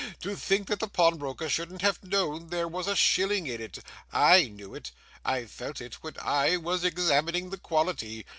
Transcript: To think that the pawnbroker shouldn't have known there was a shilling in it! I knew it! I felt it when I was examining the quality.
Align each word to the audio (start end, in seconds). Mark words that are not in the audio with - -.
To 0.21 0.35
think 0.35 0.67
that 0.69 0.79
the 0.79 0.87
pawnbroker 0.87 1.47
shouldn't 1.47 1.83
have 1.83 2.03
known 2.03 2.47
there 2.49 2.67
was 2.67 2.87
a 2.87 2.95
shilling 2.95 3.45
in 3.45 3.61
it! 3.61 3.77
I 4.11 4.45
knew 4.47 4.73
it! 4.73 4.89
I 5.23 5.45
felt 5.45 5.79
it 5.79 6.01
when 6.03 6.15
I 6.19 6.57
was 6.57 6.83
examining 6.83 7.51
the 7.51 7.59
quality. 7.59 8.25